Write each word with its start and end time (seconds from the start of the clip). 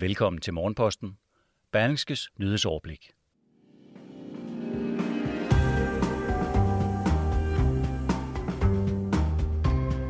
Velkommen 0.00 0.40
til 0.40 0.54
Morgenposten. 0.54 1.16
Berlingskes 1.72 2.28
nyhedsoverblik. 2.40 3.10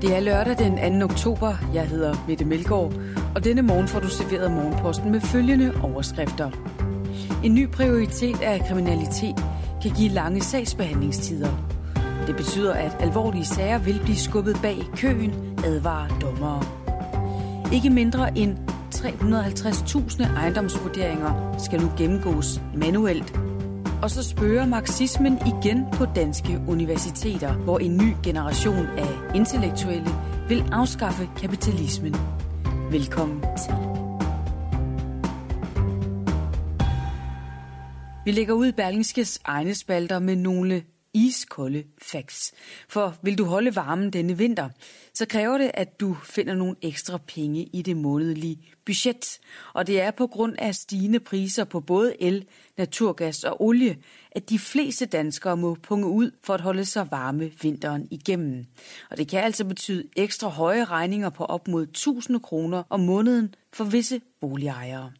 Det 0.02 0.16
er 0.16 0.20
lørdag 0.20 0.59
den 0.59 1.01
2. 1.01 1.05
oktober. 1.05 1.55
Jeg 1.74 1.88
hedder 1.88 2.15
Mette 2.29 2.45
Melgaard, 2.45 2.93
og 3.34 3.45
denne 3.45 3.62
morgen 3.62 3.88
får 3.88 4.01
du 4.01 4.09
serveret 4.09 4.52
Morgenposten 4.52 5.12
med 5.12 5.20
følgende 5.20 5.80
overskrifter. 5.82 6.51
En 7.45 7.55
ny 7.55 7.70
prioritet 7.70 8.41
af 8.43 8.60
kriminalitet 8.68 9.37
kan 9.82 9.91
give 9.96 10.09
lange 10.09 10.41
sagsbehandlingstider. 10.41 11.52
Det 12.27 12.37
betyder, 12.37 12.74
at 12.74 12.96
alvorlige 13.01 13.45
sager 13.45 13.79
vil 13.79 14.01
blive 14.05 14.16
skubbet 14.16 14.57
bag 14.62 14.79
køen, 14.96 15.59
advarer 15.65 16.18
dommere. 16.18 16.62
Ikke 17.73 17.91
mindre 17.91 18.38
end 18.38 18.59
350.000 18.98 20.37
ejendomsvurderinger 20.37 21.59
skal 21.59 21.80
nu 21.80 21.93
gennemgås 21.99 22.60
manuelt. 22.77 23.38
Og 24.02 24.10
så 24.10 24.23
spørger 24.23 24.66
marxismen 24.66 25.38
igen 25.46 25.85
på 25.93 26.04
danske 26.04 26.60
universiteter, 26.68 27.52
hvor 27.52 27.79
en 27.79 27.96
ny 27.96 28.13
generation 28.24 28.87
af 28.87 29.35
intellektuelle 29.35 30.10
vil 30.49 30.65
afskaffe 30.73 31.29
kapitalismen. 31.41 32.15
Velkommen 32.91 33.41
til. 33.41 33.74
Vi 38.24 38.30
lægger 38.30 38.54
ud 38.54 38.73
Berlingskes 38.73 39.41
egne 39.45 39.74
spalter 39.74 40.19
med 40.19 40.37
nogle 40.37 40.82
iskolde 41.27 41.85
facts. 42.02 42.52
For 42.88 43.16
vil 43.23 43.38
du 43.38 43.45
holde 43.45 43.77
varmen 43.77 44.11
denne 44.11 44.38
vinter, 44.38 44.69
så 45.15 45.27
kræver 45.27 45.59
det, 45.59 45.71
at 45.75 46.01
du 46.01 46.16
finder 46.25 46.55
nogle 46.55 46.77
ekstra 46.83 47.19
penge 47.19 47.65
i 47.73 47.83
det 47.83 47.97
månedlige 47.97 48.59
budget. 48.87 49.38
Og 49.75 49.87
det 49.87 50.01
er 50.01 50.10
på 50.10 50.27
grund 50.27 50.55
af 50.59 50.75
stigende 50.75 51.21
priser 51.21 51.65
på 51.65 51.80
både 51.80 52.23
el, 52.23 52.45
naturgas 52.79 53.45
og 53.45 53.63
olie, 53.63 53.97
at 54.33 54.51
de 54.51 54.59
fleste 54.59 55.07
danskere 55.07 55.57
må 55.57 55.75
punge 55.75 56.07
ud 56.07 56.30
for 56.45 56.55
at 56.55 56.60
holde 56.60 56.85
sig 56.85 57.10
varme 57.10 57.51
vinteren 57.63 58.09
igennem. 58.10 58.65
Og 59.10 59.16
det 59.16 59.29
kan 59.29 59.41
altså 59.41 59.65
betyde 59.65 60.05
ekstra 60.16 60.49
høje 60.49 60.85
regninger 60.85 61.30
på 61.30 61.45
op 61.45 61.69
mod 61.69 61.82
1000 61.82 62.41
kroner 62.41 62.82
om 62.91 63.01
måneden 63.01 63.55
for 63.73 63.85
visse 63.85 64.21
boligejere. 64.41 65.12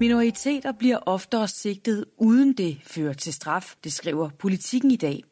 Minoriteter 0.00 0.72
bliver 0.72 0.98
oftere 1.06 1.48
sigtet 1.48 2.04
uden 2.16 2.52
det 2.52 2.78
fører 2.82 3.12
til 3.12 3.32
straf, 3.32 3.74
det 3.84 3.92
skriver 3.92 4.30
politikken 4.38 4.90
i 4.90 4.96
dag. 4.96 5.24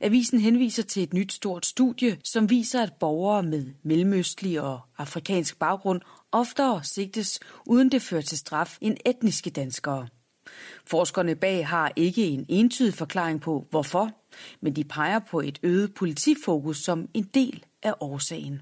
Avisen 0.00 0.40
henviser 0.40 0.82
til 0.82 1.02
et 1.02 1.12
nyt 1.12 1.32
stort 1.32 1.66
studie, 1.66 2.18
som 2.24 2.50
viser, 2.50 2.82
at 2.82 2.92
borgere 3.00 3.42
med 3.42 3.66
mellemøstlig 3.82 4.60
og 4.60 4.80
afrikansk 4.98 5.58
baggrund 5.58 6.00
oftere 6.32 6.84
sigtes 6.84 7.40
uden 7.66 7.92
det 7.92 8.02
fører 8.02 8.22
til 8.22 8.38
straf 8.38 8.78
end 8.80 8.96
etniske 9.06 9.50
danskere. 9.50 10.08
Forskerne 10.86 11.36
bag 11.36 11.66
har 11.68 11.92
ikke 11.96 12.26
en 12.26 12.46
entydig 12.48 12.94
forklaring 12.94 13.40
på, 13.40 13.66
hvorfor, 13.70 14.10
men 14.60 14.76
de 14.76 14.84
peger 14.84 15.18
på 15.18 15.40
et 15.40 15.58
øget 15.62 15.94
politifokus 15.94 16.78
som 16.78 17.08
en 17.14 17.30
del 17.34 17.64
af 17.82 17.94
årsagen. 18.00 18.60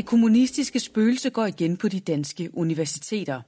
Det 0.00 0.06
kommunistiske 0.06 0.80
spøgelse 0.80 1.30
går 1.30 1.46
igen 1.46 1.76
på 1.76 1.88
de 1.88 2.00
danske 2.00 2.50
universiteter. 2.54 3.40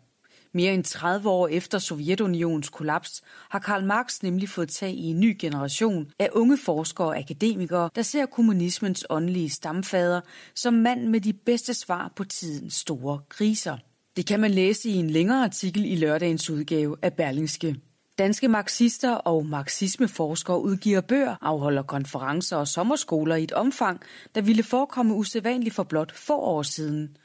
Mere 0.54 0.74
end 0.74 0.84
30 0.84 1.28
år 1.28 1.48
efter 1.48 1.78
Sovjetunionens 1.78 2.68
kollaps 2.68 3.22
har 3.50 3.58
Karl 3.58 3.84
Marx 3.84 4.22
nemlig 4.22 4.48
fået 4.48 4.68
tag 4.68 4.90
i 4.90 5.04
en 5.04 5.20
ny 5.20 5.36
generation 5.40 6.06
af 6.18 6.28
unge 6.32 6.58
forskere 6.58 7.06
og 7.06 7.18
akademikere, 7.18 7.90
der 7.94 8.02
ser 8.02 8.26
kommunismens 8.26 9.06
åndelige 9.10 9.50
stamfader 9.50 10.20
som 10.54 10.74
mand 10.74 11.06
med 11.06 11.20
de 11.20 11.32
bedste 11.32 11.74
svar 11.74 12.12
på 12.16 12.24
tidens 12.24 12.74
store 12.74 13.20
kriser. 13.28 13.76
Det 14.16 14.26
kan 14.26 14.40
man 14.40 14.50
læse 14.50 14.88
i 14.88 14.94
en 14.94 15.10
længere 15.10 15.44
artikel 15.44 15.84
i 15.84 15.96
lørdagens 15.96 16.50
udgave 16.50 16.96
af 17.02 17.12
Berlingske. 17.12 17.76
Danske 18.18 18.48
marxister 18.48 19.14
og 19.14 19.46
marxismeforskere 19.46 20.62
udgiver 20.62 21.00
bøger, 21.00 21.36
afholder 21.40 21.82
konferencer 21.82 22.56
og 22.56 22.68
sommerskoler 22.68 23.36
i 23.36 23.42
et 23.42 23.52
omfang, 23.52 24.00
der 24.34 24.40
ville 24.40 24.62
forekomme 24.62 25.14
usædvanligt 25.14 25.74
for 25.74 25.82
blot 25.82 26.12
få 26.16 26.36
år 26.38 26.62
siden. 26.62 27.16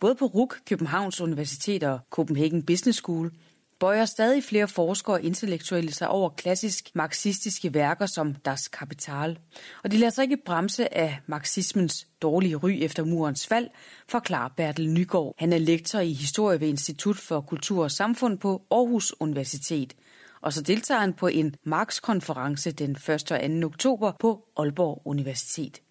Både 0.00 0.14
på 0.14 0.26
RUK, 0.26 0.56
Københavns 0.68 1.20
Universitet 1.20 1.82
og 1.82 2.00
Copenhagen 2.10 2.62
Business 2.62 2.98
School 2.98 3.32
bøjer 3.80 4.04
stadig 4.04 4.44
flere 4.44 4.68
forskere 4.68 5.14
og 5.16 5.22
intellektuelle 5.22 5.92
sig 5.92 6.08
over 6.08 6.28
klassisk 6.28 6.90
marxistiske 6.94 7.74
værker 7.74 8.06
som 8.06 8.34
Das 8.34 8.68
Kapital. 8.68 9.38
Og 9.84 9.92
de 9.92 9.96
lader 9.96 10.10
sig 10.10 10.22
ikke 10.22 10.38
bremse 10.46 10.94
af 10.94 11.18
marxismens 11.26 12.06
dårlige 12.22 12.56
ry 12.56 12.70
efter 12.80 13.04
murens 13.04 13.46
fald, 13.46 13.68
forklarer 14.08 14.48
Bertel 14.56 14.90
Nygaard. 14.90 15.34
Han 15.38 15.52
er 15.52 15.58
lektor 15.58 16.00
i 16.00 16.12
historie 16.12 16.60
ved 16.60 16.68
Institut 16.68 17.16
for 17.16 17.40
Kultur 17.40 17.82
og 17.82 17.90
Samfund 17.90 18.38
på 18.38 18.62
Aarhus 18.70 19.14
Universitet– 19.20 19.94
og 20.46 20.52
så 20.52 20.62
deltager 20.62 21.00
han 21.00 21.12
på 21.12 21.26
en 21.26 21.54
Marx-konference 21.64 22.72
den 22.72 22.90
1. 22.90 23.32
og 23.32 23.40
2. 23.60 23.66
oktober 23.66 24.12
på 24.20 24.44
Aalborg 24.56 25.02
Universitet. 25.04 25.82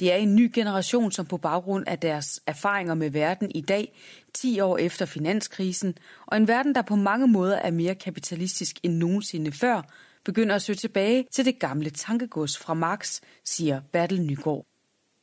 Det 0.00 0.12
er 0.12 0.16
en 0.16 0.34
ny 0.34 0.50
generation, 0.54 1.12
som 1.12 1.26
på 1.26 1.36
baggrund 1.36 1.84
af 1.86 1.98
deres 1.98 2.40
erfaringer 2.46 2.94
med 2.94 3.10
verden 3.10 3.50
i 3.54 3.60
dag, 3.60 3.98
10 4.34 4.60
år 4.60 4.78
efter 4.78 5.06
finanskrisen, 5.06 5.94
og 6.26 6.36
en 6.36 6.48
verden, 6.48 6.74
der 6.74 6.82
på 6.82 6.96
mange 6.96 7.26
måder 7.26 7.56
er 7.56 7.70
mere 7.70 7.94
kapitalistisk 7.94 8.78
end 8.82 8.96
nogensinde 8.96 9.52
før, 9.52 9.82
begynder 10.24 10.54
at 10.54 10.62
søge 10.62 10.76
tilbage 10.76 11.26
til 11.32 11.44
det 11.44 11.58
gamle 11.58 11.90
tankegods 11.90 12.58
fra 12.58 12.74
Marx, 12.74 13.20
siger 13.44 13.80
Bertel 13.92 14.22
Nygaard. 14.22 14.66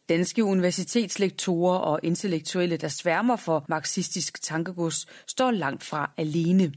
Danske 0.09 0.43
universitetslektorer 0.43 1.77
og 1.77 1.99
intellektuelle, 2.03 2.77
der 2.77 2.87
sværmer 2.87 3.35
for 3.35 3.65
marxistisk 3.69 4.41
tankegods, 4.41 5.05
står 5.27 5.51
langt 5.51 5.83
fra 5.83 6.11
alene. 6.17 6.73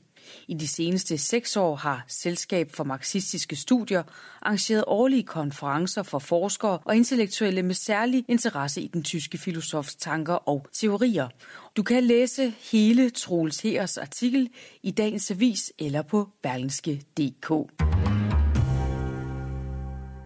I 0.48 0.54
de 0.54 0.68
seneste 0.68 1.18
seks 1.18 1.56
år 1.56 1.76
har 1.76 2.04
Selskab 2.08 2.72
for 2.72 2.84
Marxistiske 2.84 3.56
Studier 3.56 4.02
arrangeret 4.42 4.84
årlige 4.86 5.22
konferencer 5.22 6.02
for 6.02 6.18
forskere 6.18 6.78
og 6.84 6.96
intellektuelle 6.96 7.62
med 7.62 7.74
særlig 7.74 8.24
interesse 8.28 8.82
i 8.82 8.86
den 8.86 9.02
tyske 9.02 9.38
filosofs 9.38 9.96
tanker 9.96 10.34
og 10.34 10.66
teorier. 10.72 11.28
Du 11.76 11.82
kan 11.82 12.04
læse 12.04 12.54
hele 12.72 13.10
Troels 13.10 13.60
Heers 13.60 13.98
artikel 13.98 14.48
i 14.82 14.90
dagens 14.90 15.30
avis 15.30 15.72
eller 15.78 16.02
på 16.02 16.28
berlingske.dk. 16.42 17.50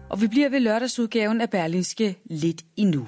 Og 0.09 0.21
vi 0.21 0.27
bliver 0.27 0.49
ved 0.49 0.59
lørdagsudgaven 0.59 1.41
af 1.41 1.49
Berlingske 1.49 2.17
lidt 2.25 2.61
endnu. 2.77 3.07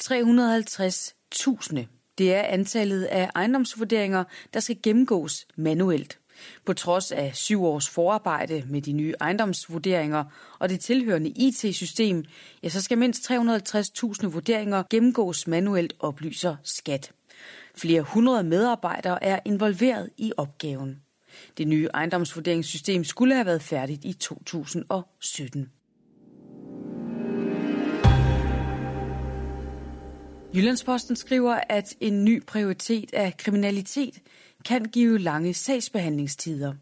350.000 0.00 1.99
det 2.20 2.34
er 2.34 2.42
antallet 2.42 3.04
af 3.04 3.30
ejendomsvurderinger, 3.34 4.24
der 4.54 4.60
skal 4.60 4.76
gennemgås 4.82 5.46
manuelt. 5.56 6.18
På 6.64 6.72
trods 6.72 7.12
af 7.12 7.30
syv 7.34 7.64
års 7.64 7.88
forarbejde 7.88 8.64
med 8.66 8.82
de 8.82 8.92
nye 8.92 9.14
ejendomsvurderinger 9.20 10.24
og 10.58 10.68
det 10.68 10.80
tilhørende 10.80 11.30
IT-system, 11.30 12.24
ja, 12.62 12.68
så 12.68 12.82
skal 12.82 12.98
mindst 12.98 13.30
350.000 13.30 14.26
vurderinger 14.26 14.82
gennemgås 14.90 15.46
manuelt, 15.46 15.94
oplyser 15.98 16.56
skat. 16.64 17.12
Flere 17.76 18.02
hundrede 18.02 18.44
medarbejdere 18.44 19.24
er 19.24 19.38
involveret 19.44 20.10
i 20.16 20.32
opgaven. 20.36 21.02
Det 21.58 21.68
nye 21.68 21.88
ejendomsvurderingssystem 21.94 23.04
skulle 23.04 23.34
have 23.34 23.46
været 23.46 23.62
færdigt 23.62 24.04
i 24.04 24.12
2017. 24.12 25.70
Jyllandsposten 30.54 31.16
skriver, 31.16 31.60
at 31.68 31.94
en 32.00 32.24
ny 32.24 32.42
prioritet 32.46 33.14
af 33.14 33.36
kriminalitet 33.36 34.14
kan 34.64 34.84
give 34.84 35.18
lange 35.18 35.54
sagsbehandlingstider. 35.54 36.74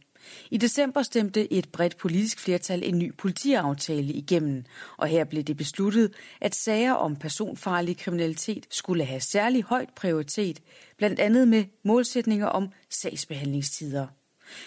I 0.50 0.56
december 0.56 1.02
stemte 1.02 1.52
et 1.52 1.68
bredt 1.72 1.96
politisk 1.96 2.40
flertal 2.40 2.82
en 2.84 2.98
ny 2.98 3.14
politiaftale 3.14 4.12
igennem, 4.12 4.64
og 4.96 5.08
her 5.08 5.24
blev 5.24 5.42
det 5.42 5.56
besluttet, 5.56 6.14
at 6.40 6.54
sager 6.54 6.92
om 6.92 7.16
personfarlig 7.16 7.96
kriminalitet 7.96 8.66
skulle 8.70 9.04
have 9.04 9.20
særlig 9.20 9.62
højt 9.62 9.90
prioritet, 9.96 10.60
blandt 10.96 11.20
andet 11.20 11.48
med 11.48 11.64
målsætninger 11.84 12.46
om 12.46 12.68
sagsbehandlingstider. 12.90 14.06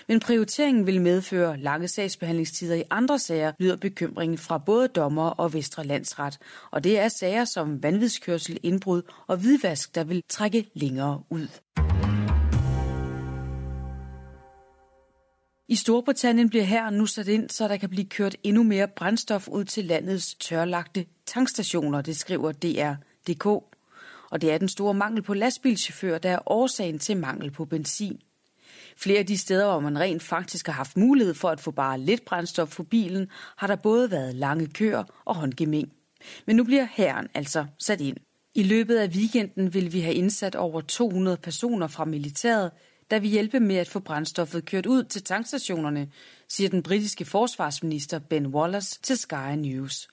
Men 0.07 0.19
prioriteringen 0.19 0.85
vil 0.85 1.01
medføre 1.01 1.57
lange 1.57 1.87
sagsbehandlingstider 1.87 2.75
i 2.75 2.83
andre 2.89 3.19
sager, 3.19 3.51
lyder 3.59 3.75
bekymringen 3.75 4.37
fra 4.37 4.57
både 4.57 4.87
dommer 4.87 5.29
og 5.29 5.53
Vestre 5.53 5.83
Landsret. 5.83 6.37
Og 6.71 6.83
det 6.83 6.99
er 6.99 7.07
sager 7.07 7.45
som 7.45 7.83
vanvidskørsel, 7.83 8.59
indbrud 8.63 9.01
og 9.27 9.37
hvidvask, 9.37 9.95
der 9.95 10.03
vil 10.03 10.23
trække 10.29 10.69
længere 10.73 11.21
ud. 11.29 11.47
I 15.71 15.75
Storbritannien 15.75 16.49
bliver 16.49 16.63
her 16.63 16.89
nu 16.89 17.05
sat 17.05 17.27
ind, 17.27 17.49
så 17.49 17.67
der 17.67 17.77
kan 17.77 17.89
blive 17.89 18.05
kørt 18.05 18.35
endnu 18.43 18.63
mere 18.63 18.87
brændstof 18.87 19.47
ud 19.47 19.63
til 19.63 19.85
landets 19.85 20.35
tørlagte 20.35 21.05
tankstationer, 21.25 22.01
det 22.01 22.17
skriver 22.17 22.51
DR.dk. 22.51 23.45
Og 24.31 24.41
det 24.41 24.51
er 24.51 24.57
den 24.57 24.69
store 24.69 24.93
mangel 24.93 25.21
på 25.21 25.33
lastbilchauffører, 25.33 26.17
der 26.17 26.29
er 26.29 26.51
årsagen 26.51 26.99
til 26.99 27.17
mangel 27.17 27.51
på 27.51 27.65
benzin. 27.65 28.21
Flere 28.97 29.19
af 29.19 29.25
de 29.25 29.37
steder, 29.37 29.71
hvor 29.71 29.79
man 29.79 29.99
rent 29.99 30.23
faktisk 30.23 30.65
har 30.65 30.73
haft 30.73 30.97
mulighed 30.97 31.33
for 31.33 31.49
at 31.49 31.59
få 31.59 31.71
bare 31.71 31.99
lidt 31.99 32.25
brændstof 32.25 32.69
for 32.69 32.83
bilen, 32.83 33.27
har 33.57 33.67
der 33.67 33.75
både 33.75 34.11
været 34.11 34.35
lange 34.35 34.67
køer 34.67 35.03
og 35.25 35.35
håndgemæng. 35.35 35.91
Men 36.47 36.55
nu 36.55 36.63
bliver 36.63 36.87
herren 36.91 37.27
altså 37.33 37.65
sat 37.79 38.01
ind. 38.01 38.17
I 38.55 38.63
løbet 38.63 38.97
af 38.97 39.07
weekenden 39.07 39.73
vil 39.73 39.93
vi 39.93 39.99
have 39.99 40.15
indsat 40.15 40.55
over 40.55 40.81
200 40.81 41.37
personer 41.37 41.87
fra 41.87 42.05
militæret, 42.05 42.71
der 43.11 43.19
vil 43.19 43.29
hjælpe 43.29 43.59
med 43.59 43.75
at 43.75 43.89
få 43.89 43.99
brændstoffet 43.99 44.65
kørt 44.65 44.85
ud 44.85 45.03
til 45.03 45.23
tankstationerne, 45.23 46.07
siger 46.49 46.69
den 46.69 46.83
britiske 46.83 47.25
forsvarsminister 47.25 48.19
Ben 48.19 48.47
Wallace 48.47 48.99
til 49.03 49.17
Sky 49.17 49.55
News. 49.57 50.07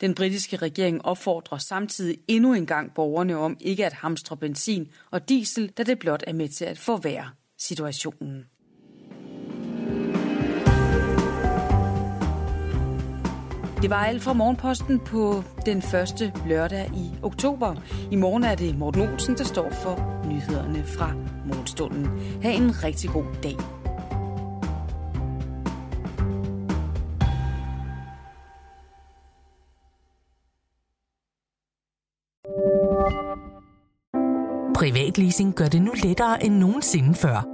Den 0.00 0.14
britiske 0.14 0.56
regering 0.56 1.04
opfordrer 1.04 1.58
samtidig 1.58 2.18
endnu 2.28 2.54
en 2.54 2.66
gang 2.66 2.94
borgerne 2.94 3.36
om 3.36 3.56
ikke 3.60 3.86
at 3.86 3.92
hamstre 3.92 4.36
benzin 4.36 4.88
og 5.10 5.28
diesel, 5.28 5.68
da 5.68 5.82
det 5.82 5.98
blot 5.98 6.24
er 6.26 6.32
med 6.32 6.48
til 6.48 6.64
at 6.64 6.78
forværre 6.78 7.30
situationen. 7.68 8.44
Det 13.84 13.90
var 13.90 14.04
alt 14.04 14.22
fra 14.22 14.32
Morgenposten 14.32 15.00
på 15.00 15.42
den 15.66 15.82
første 15.82 16.32
lørdag 16.46 16.90
i 16.94 17.10
oktober. 17.22 17.74
I 18.10 18.16
morgen 18.16 18.44
er 18.44 18.54
det 18.54 18.78
Morten 18.78 19.02
Olsen, 19.02 19.36
der 19.36 19.44
står 19.44 19.70
for 19.70 20.24
nyhederne 20.28 20.84
fra 20.84 21.12
morgenstunden. 21.46 22.06
Ha' 22.42 22.52
en 22.52 22.84
rigtig 22.84 23.10
god 23.10 23.24
dag. 23.42 23.56
Privatleasing 34.74 35.54
gør 35.54 35.68
det 35.68 35.82
nu 35.82 35.92
lettere 36.04 36.44
end 36.44 36.54
nogensinde 36.54 37.14
før. 37.14 37.53